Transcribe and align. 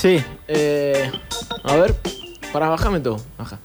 Sí, 0.00 0.18
eh, 0.48 1.10
a 1.62 1.76
ver, 1.76 1.94
para 2.52 2.68
bajarme 2.68 3.00
todo, 3.00 3.20
baja. 3.38 3.58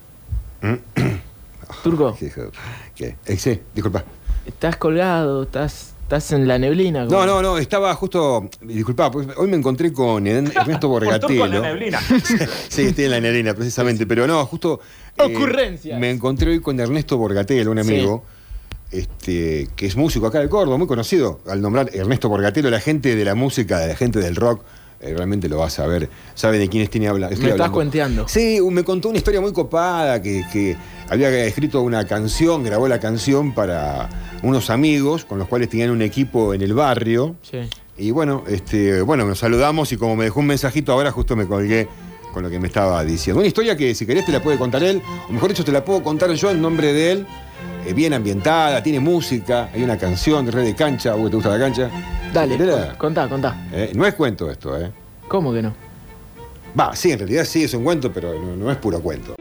Turco, 1.83 2.15
¿Qué? 2.19 2.25
hijo- 2.25 2.51
¿Qué? 2.95 3.15
Eh, 3.25 3.37
sí, 3.37 3.61
disculpa. 3.73 4.03
estás 4.45 4.75
colgado, 4.77 5.43
estás, 5.43 5.93
estás 6.03 6.31
en 6.33 6.47
la 6.47 6.57
neblina. 6.59 7.05
No, 7.05 7.25
no, 7.25 7.41
no, 7.41 7.57
estaba 7.57 7.93
justo. 7.95 8.49
Disculpa, 8.61 9.11
porque 9.11 9.33
hoy 9.37 9.47
me 9.47 9.55
encontré 9.57 9.93
con 9.93 10.25
Ern- 10.25 10.51
Ernesto 10.55 10.89
Borgatello. 10.89 11.41
con 11.41 11.51
la 11.51 11.61
neblina. 11.61 11.99
sí, 12.69 12.81
estoy 12.83 13.05
en 13.05 13.11
la 13.11 13.19
neblina, 13.21 13.53
precisamente. 13.53 14.05
Pero 14.05 14.27
no, 14.27 14.45
justo. 14.45 14.79
eh, 15.17 15.23
Ocurrencias. 15.23 15.99
me 15.99 16.09
encontré 16.11 16.51
hoy 16.51 16.59
con 16.59 16.79
Ernesto 16.79 17.17
Borgatello, 17.17 17.71
un 17.71 17.79
amigo. 17.79 18.23
Este, 18.91 19.67
que 19.75 19.87
es 19.87 19.95
músico 19.95 20.27
acá 20.27 20.39
de 20.39 20.49
Córdoba, 20.49 20.77
muy 20.77 20.87
conocido. 20.87 21.39
Al 21.47 21.61
nombrar 21.61 21.89
Ernesto 21.93 22.29
Borgatello, 22.29 22.69
la 22.69 22.79
gente 22.79 23.15
de 23.15 23.25
la 23.25 23.35
música, 23.35 23.85
la 23.87 23.95
gente 23.95 24.19
del 24.19 24.35
rock, 24.35 24.63
realmente 25.13 25.47
lo 25.49 25.57
va 25.59 25.67
a 25.67 25.69
saber. 25.69 26.09
Sabe 26.33 26.57
de 26.57 26.67
quiénes 26.69 26.89
tiene 26.89 27.07
habla. 27.07 27.27
estoy 27.27 27.43
Me 27.45 27.49
estás 27.51 27.53
hablando. 27.65 27.73
cuenteando. 27.73 28.27
Sí, 28.27 28.59
me 28.71 28.83
contó 28.83 29.09
una 29.09 29.17
historia 29.17 29.41
muy 29.41 29.53
copada 29.53 30.21
que, 30.21 30.43
que 30.51 30.75
había 31.09 31.29
escrito 31.45 31.81
una 31.81 32.05
canción, 32.05 32.63
grabó 32.63 32.87
la 32.87 32.99
canción 32.99 33.53
para 33.53 34.09
unos 34.43 34.69
amigos 34.69 35.25
con 35.25 35.37
los 35.39 35.47
cuales 35.47 35.69
tenían 35.69 35.89
un 35.91 36.01
equipo 36.01 36.53
en 36.53 36.61
el 36.61 36.73
barrio. 36.73 37.35
Sí. 37.41 37.59
Y 37.97 38.11
bueno, 38.11 38.43
este, 38.47 39.01
bueno, 39.01 39.25
nos 39.25 39.39
saludamos 39.39 39.91
y 39.91 39.97
como 39.97 40.15
me 40.15 40.25
dejó 40.25 40.41
un 40.41 40.47
mensajito 40.47 40.91
ahora, 40.91 41.11
justo 41.11 41.35
me 41.35 41.45
colgué 41.47 41.87
con 42.33 42.43
lo 42.43 42.49
que 42.49 42.59
me 42.59 42.67
estaba 42.67 43.03
diciendo. 43.05 43.39
Una 43.39 43.47
historia 43.47 43.77
que 43.77 43.95
si 43.95 44.05
querés 44.05 44.25
te 44.25 44.33
la 44.33 44.41
puede 44.43 44.57
contar 44.57 44.83
él, 44.83 45.01
o 45.29 45.31
mejor 45.31 45.49
dicho, 45.49 45.63
te 45.63 45.71
la 45.71 45.85
puedo 45.85 46.03
contar 46.03 46.29
yo 46.33 46.51
en 46.51 46.61
nombre 46.61 46.91
de 46.91 47.11
él. 47.13 47.27
eh, 47.87 47.93
bien 47.93 48.13
ambientada, 48.13 48.83
tiene 48.83 48.99
música, 48.99 49.69
hay 49.73 49.83
una 49.83 49.97
canción 49.97 50.45
de 50.45 50.51
Red 50.51 50.65
de 50.65 50.75
Cancha, 50.75 51.13
¿vos 51.15 51.29
te 51.29 51.35
gusta 51.37 51.49
la 51.51 51.59
cancha? 51.59 51.89
Dale, 52.35 52.57
contá, 52.97 53.29
contá. 53.29 53.67
Eh, 53.71 53.93
no 53.95 54.05
es 54.05 54.13
cuento 54.13 54.51
esto, 54.51 54.77
¿eh? 54.77 54.91
¿Cómo 55.29 55.53
que 55.53 55.61
no? 55.61 55.73
Va, 56.77 56.93
sí, 56.93 57.11
en 57.11 57.19
realidad 57.19 57.45
sí 57.45 57.63
es 57.63 57.73
un 57.73 57.85
cuento, 57.85 58.11
pero 58.11 58.37
no, 58.37 58.57
no 58.57 58.69
es 58.69 58.75
puro 58.75 58.99
cuento. 58.99 59.35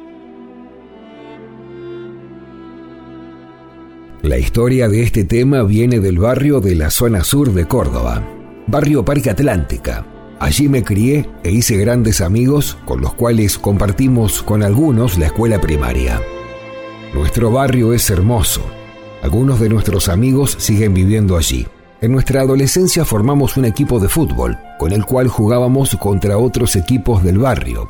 La 4.22 4.38
historia 4.38 4.88
de 4.88 5.02
este 5.02 5.24
tema 5.24 5.64
viene 5.64 5.98
del 5.98 6.19
barrio 6.19 6.60
de 6.60 6.77
la 6.77 6.91
zona 6.91 7.24
sur 7.24 7.52
de 7.52 7.66
Córdoba, 7.66 8.22
barrio 8.69 9.04
Parque 9.04 9.30
Atlántica. 9.30 10.06
Allí 10.38 10.69
me 10.69 10.84
crié 10.84 11.28
e 11.42 11.50
hice 11.50 11.76
grandes 11.76 12.20
amigos 12.20 12.78
con 12.84 13.00
los 13.00 13.12
cuales 13.14 13.58
compartimos 13.58 14.41
con 14.41 14.62
algunos 14.62 15.19
la 15.19 15.26
escuela 15.26 15.60
primaria. 15.60 16.20
Nuestro 17.12 17.50
barrio 17.50 17.92
es 17.92 18.08
hermoso. 18.08 18.62
Algunos 19.20 19.58
de 19.58 19.69
nuestros 19.69 20.08
amigos 20.08 20.56
siguen 20.60 20.94
viviendo 20.94 21.36
allí. 21.36 21.66
En 22.05 22.12
nuestra 22.12 22.42
adolescencia 22.42 23.06
formamos 23.06 23.56
un 23.56 23.64
equipo 23.64 23.98
de 23.98 24.10
fútbol, 24.10 24.58
con 24.78 24.92
el 24.92 25.06
cual 25.06 25.27
jugábamos 25.28 25.97
contra 25.97 26.36
otros 26.36 26.77
equipos 26.77 27.24
del 27.24 27.38
barrio. 27.38 27.88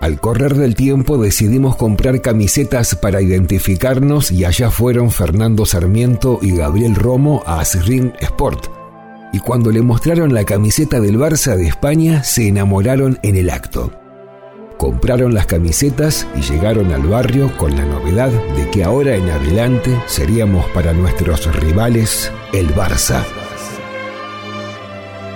Al 0.00 0.18
correr 0.18 0.54
del 0.54 0.74
tiempo 0.74 1.18
decidimos 1.18 1.76
comprar 1.76 2.22
camisetas 2.22 2.94
para 2.94 3.20
identificarnos 3.20 4.32
y 4.32 4.46
allá 4.46 4.70
fueron 4.70 5.10
Fernando 5.10 5.66
Sarmiento 5.66 6.38
y 6.40 6.56
Gabriel 6.56 6.94
Romo 6.94 7.42
a 7.44 7.60
Asrin 7.60 8.14
Sport. 8.18 8.68
Y 9.34 9.40
cuando 9.40 9.72
le 9.72 9.82
mostraron 9.82 10.32
la 10.32 10.44
camiseta 10.44 10.98
del 10.98 11.18
Barça 11.18 11.54
de 11.54 11.66
España 11.66 12.24
se 12.24 12.48
enamoraron 12.48 13.18
en 13.22 13.36
el 13.36 13.50
acto. 13.50 13.92
Compraron 14.78 15.34
las 15.34 15.44
camisetas 15.44 16.26
y 16.34 16.40
llegaron 16.40 16.92
al 16.92 17.02
barrio 17.02 17.54
con 17.58 17.76
la 17.76 17.84
novedad 17.84 18.30
de 18.56 18.70
que 18.70 18.84
ahora 18.84 19.16
en 19.16 19.28
adelante 19.28 20.00
seríamos 20.06 20.64
para 20.70 20.94
nuestros 20.94 21.54
rivales 21.54 22.32
el 22.54 22.74
Barça. 22.74 23.22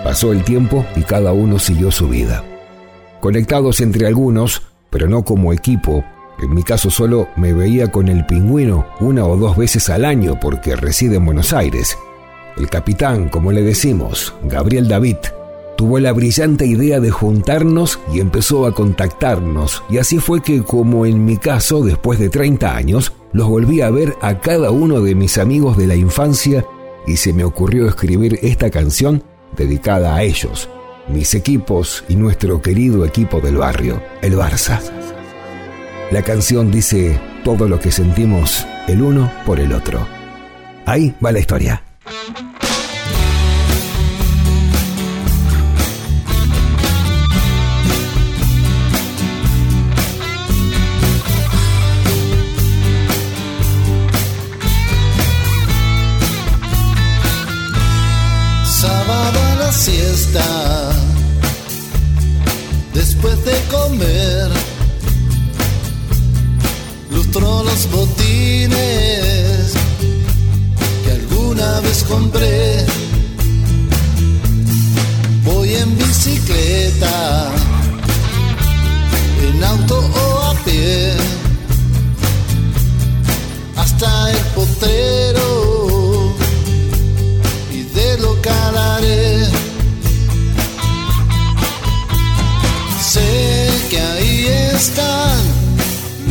Pasó 0.03 0.33
el 0.33 0.43
tiempo 0.43 0.87
y 0.97 1.03
cada 1.03 1.33
uno 1.33 1.59
siguió 1.59 1.91
su 1.91 2.09
vida 2.09 2.43
conectados 3.23 3.81
entre 3.81 4.09
algunos, 4.09 4.63
pero 4.91 5.09
no 5.09 5.25
como 5.25 5.53
equipo. 5.53 6.05
En 6.43 6.53
mi 6.53 6.65
caso 6.65 6.91
solo 6.91 7.29
me 7.37 7.53
veía 7.53 7.87
con 7.87 8.09
el 8.09 8.27
pingüino 8.27 8.85
una 8.99 9.25
o 9.25 9.37
dos 9.37 9.57
veces 9.57 9.89
al 9.91 10.05
año 10.05 10.41
porque 10.41 10.75
reside 10.75 11.17
en 11.17 11.27
Buenos 11.27 11.53
Aires. 11.53 11.97
El 12.57 12.69
capitán, 12.69 13.29
como 13.29 13.53
le 13.53 13.63
decimos, 13.63 14.35
Gabriel 14.43 14.89
David, 14.89 15.19
tuvo 15.77 15.99
la 15.99 16.13
brillante 16.13 16.67
idea 16.67 17.01
de 17.01 17.11
juntarnos 17.11 17.99
y 18.13 18.21
empezó 18.21 18.67
a 18.67 18.75
contactarnos. 18.75 19.83
Y 19.89 19.99
así 19.99 20.19
fue 20.19 20.43
que, 20.43 20.63
como 20.63 21.07
en 21.07 21.25
mi 21.25 21.37
caso, 21.37 21.83
después 21.83 22.19
de 22.19 22.29
30 22.29 22.77
años, 22.77 23.13
los 23.33 23.49
volví 23.49 23.81
a 23.81 23.91
ver 23.91 24.17
a 24.21 24.41
cada 24.41 24.71
uno 24.71 25.01
de 25.01 25.15
mis 25.15 25.39
amigos 25.39 25.77
de 25.77 25.87
la 25.87 25.97
infancia 25.97 26.65
y 27.07 27.17
se 27.17 27.33
me 27.33 27.45
ocurrió 27.45 27.89
escribir 27.89 28.39
esta 28.43 28.71
canción 28.71 29.23
dedicada 29.57 30.15
a 30.15 30.23
ellos 30.23 30.69
mis 31.09 31.35
equipos 31.35 32.05
y 32.09 32.17
nuestro 32.17 32.61
querido 32.61 33.05
equipo 33.05 33.41
del 33.41 33.57
barrio, 33.57 34.03
el 34.23 34.37
Barça. 34.37 34.81
La 36.11 36.23
canción 36.23 36.71
dice 36.71 37.21
todo 37.45 37.69
lo 37.69 37.81
que 37.81 37.91
sentimos 37.91 38.67
el 38.89 39.03
uno 39.03 39.33
por 39.47 39.61
el 39.61 39.73
otro. 39.73 40.07
Ahí 40.87 41.15
va 41.25 41.33
la 41.33 41.39
historia. 41.39 41.83
Siesta, 59.83 60.93
después 62.95 63.45
de 63.45 63.53
comer, 63.69 64.49
lustro 67.11 67.65
los 67.65 67.91
botines 67.91 69.52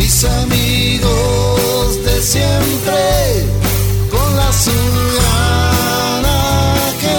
mis 0.01 0.23
amigos 0.23 2.03
de 2.05 2.21
siempre, 2.21 3.45
con 4.09 4.35
la 4.35 4.47
azulgrana 4.49 6.39
que 7.01 7.17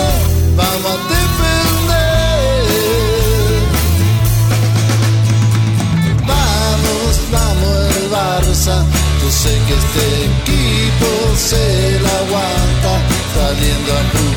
vamos 0.56 0.92
a 0.94 0.98
defender. 1.14 2.64
Vamos, 6.32 7.12
vamos 7.36 7.76
el 7.98 8.06
Barça, 8.10 8.76
yo 9.20 9.28
sé 9.42 9.52
que 9.66 9.74
este 9.82 10.04
equipo 10.32 11.08
se 11.50 11.64
la 12.04 12.14
aguanta, 12.24 12.92
saliendo 13.34 13.90
a 13.92 14.02
jugar 14.12 14.31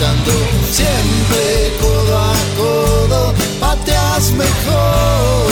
gritando 0.00 0.32
siempre 0.70 1.76
codo 1.78 2.18
a 2.18 2.32
codo, 2.56 3.34
pateas 3.60 4.32
mejor. 4.32 5.50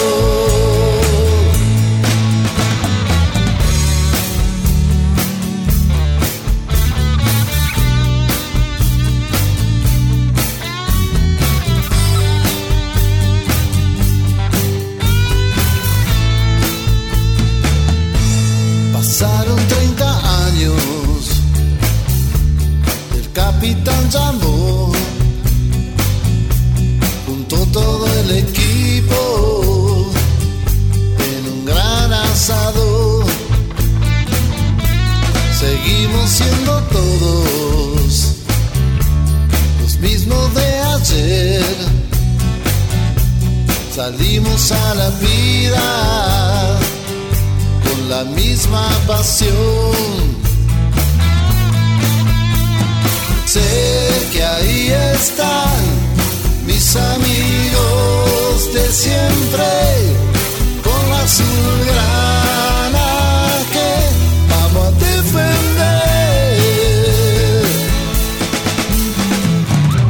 Pasaron 18.94 19.56
30 19.69 20.46
años 20.46 21.07
capitán 23.53 24.11
Jambo, 24.11 24.93
junto 27.27 27.56
todo 27.73 28.06
el 28.21 28.31
equipo 28.45 30.11
en 31.31 31.53
un 31.53 31.65
gran 31.65 32.12
asado. 32.12 33.25
Seguimos 35.59 36.29
siendo 36.29 36.73
todos 36.97 38.35
los 39.81 39.99
mismos 39.99 40.55
de 40.55 40.69
ayer. 40.97 41.77
Salimos 43.97 44.73
a 44.73 44.95
la 44.95 45.11
vida 45.27 46.79
con 47.85 48.11
la 48.11 48.25
misma 48.25 48.87
pasión 49.06 50.48
Sé 53.49 53.61
que 54.31 54.45
ahí 54.45 54.93
están 55.15 55.81
mis 56.67 56.95
amigos 56.97 58.75
de 58.75 58.93
siempre 58.93 59.65
con 60.85 61.09
la 61.09 61.23
azulgrana 61.23 63.09
que 63.73 63.91
vamos 64.50 64.89
a 64.89 64.91
defender. 64.91 66.59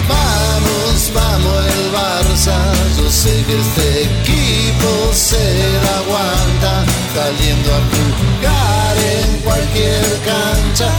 Vamos, 0.09 1.13
vamos 1.15 1.59
el 1.77 1.85
Barça, 1.93 2.59
yo 2.99 3.09
sé 3.09 3.35
que 3.47 3.55
este 3.61 4.03
equipo 4.03 4.91
se 5.15 5.45
la 5.85 5.95
aguanta, 5.99 6.73
saliendo 7.15 7.71
a 7.73 7.81
jugar 7.93 8.97
en 8.99 9.31
cualquier 9.43 10.07
cancha 10.27 10.91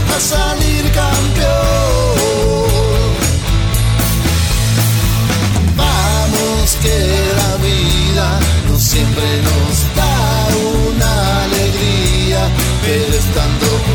estando 13.30 13.89